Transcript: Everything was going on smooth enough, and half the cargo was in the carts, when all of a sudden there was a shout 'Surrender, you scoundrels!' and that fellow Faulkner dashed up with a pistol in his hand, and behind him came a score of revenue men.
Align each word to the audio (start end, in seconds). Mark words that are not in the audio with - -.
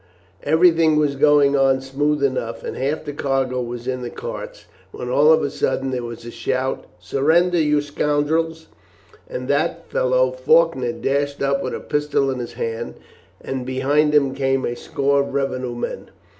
Everything 0.41 0.95
was 0.97 1.15
going 1.15 1.55
on 1.55 1.79
smooth 1.79 2.23
enough, 2.23 2.63
and 2.63 2.75
half 2.75 3.05
the 3.05 3.13
cargo 3.13 3.61
was 3.61 3.87
in 3.87 4.01
the 4.01 4.09
carts, 4.09 4.65
when 4.91 5.09
all 5.11 5.31
of 5.31 5.43
a 5.43 5.51
sudden 5.51 5.91
there 5.91 6.01
was 6.01 6.25
a 6.25 6.31
shout 6.31 6.85
'Surrender, 6.97 7.59
you 7.59 7.81
scoundrels!' 7.83 8.65
and 9.29 9.47
that 9.47 9.87
fellow 9.91 10.31
Faulkner 10.31 10.91
dashed 10.93 11.43
up 11.43 11.61
with 11.61 11.75
a 11.75 11.79
pistol 11.79 12.31
in 12.31 12.39
his 12.39 12.53
hand, 12.53 12.95
and 13.41 13.63
behind 13.63 14.15
him 14.15 14.33
came 14.33 14.65
a 14.65 14.73
score 14.75 15.21
of 15.21 15.35
revenue 15.35 15.75
men. 15.75 16.09